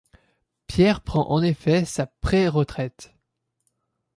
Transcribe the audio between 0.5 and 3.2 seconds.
Pierre prend en effet sa préretraite.